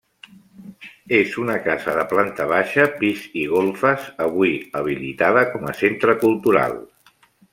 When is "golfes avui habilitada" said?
3.53-5.47